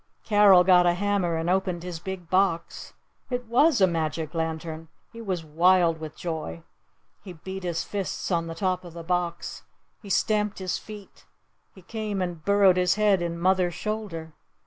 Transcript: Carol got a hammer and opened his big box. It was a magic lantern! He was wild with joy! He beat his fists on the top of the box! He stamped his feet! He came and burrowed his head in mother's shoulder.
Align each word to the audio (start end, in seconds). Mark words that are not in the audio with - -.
Carol 0.23 0.63
got 0.63 0.87
a 0.87 0.95
hammer 0.95 1.35
and 1.37 1.47
opened 1.47 1.83
his 1.83 1.99
big 1.99 2.27
box. 2.27 2.93
It 3.29 3.45
was 3.45 3.79
a 3.79 3.85
magic 3.85 4.33
lantern! 4.33 4.87
He 5.13 5.21
was 5.21 5.45
wild 5.45 5.99
with 5.99 6.15
joy! 6.15 6.63
He 7.23 7.33
beat 7.33 7.61
his 7.61 7.83
fists 7.83 8.31
on 8.31 8.47
the 8.47 8.55
top 8.55 8.83
of 8.83 8.93
the 8.95 9.03
box! 9.03 9.61
He 10.01 10.09
stamped 10.09 10.57
his 10.57 10.79
feet! 10.79 11.27
He 11.75 11.83
came 11.83 12.19
and 12.19 12.43
burrowed 12.43 12.77
his 12.77 12.95
head 12.95 13.21
in 13.21 13.37
mother's 13.37 13.75
shoulder. 13.75 14.33